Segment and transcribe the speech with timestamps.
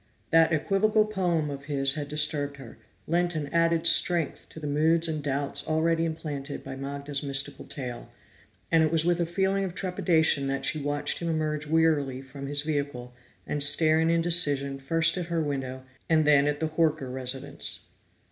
[0.31, 5.07] That equivocal poem of his had disturbed her, lent an added strength to the moods
[5.07, 8.09] and doubts already implanted by Magda's mystical tale,
[8.71, 12.47] and it was with a feeling of trepidation that she watched him emerge wearily from
[12.47, 13.13] his vehicle
[13.45, 17.85] and stare in indecision first at her window and then at the Horker residence.